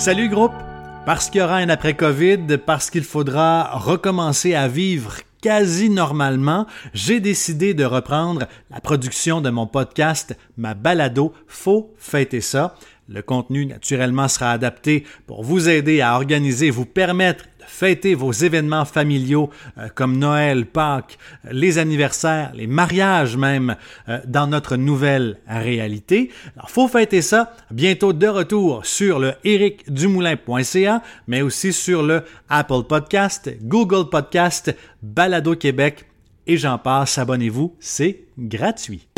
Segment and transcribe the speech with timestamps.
[0.00, 0.54] Salut groupe!
[1.04, 7.20] Parce qu'il y aura un après-Covid, parce qu'il faudra recommencer à vivre quasi normalement, j'ai
[7.20, 12.76] décidé de reprendre la production de mon podcast, ma balado Faut fêter ça.
[13.12, 18.30] Le contenu, naturellement, sera adapté pour vous aider à organiser, vous permettre de fêter vos
[18.30, 21.18] événements familiaux euh, comme Noël, Pâques,
[21.50, 23.74] les anniversaires, les mariages même
[24.08, 26.30] euh, dans notre nouvelle réalité.
[26.54, 27.52] Alors, faut fêter ça.
[27.72, 35.56] Bientôt de retour sur le ericdumoulin.ca, mais aussi sur le Apple Podcast, Google Podcast, Balado
[35.56, 36.06] Québec
[36.46, 37.18] et j'en passe.
[37.18, 39.09] Abonnez-vous, c'est gratuit.